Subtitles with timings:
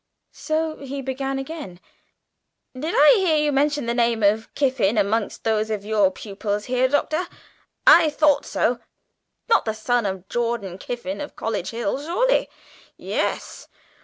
[0.33, 1.79] So he began again:
[2.73, 6.87] "Did I hear you mention the name of Kiffin amongst those of your pupils here,
[6.87, 7.27] Doctor?
[7.85, 8.79] I thought so.
[9.47, 12.49] Not the son of Jordan Kiffin, of College Hill, surely?
[12.97, 13.67] Yes?